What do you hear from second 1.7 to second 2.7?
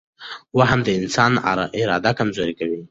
اراده کمزورې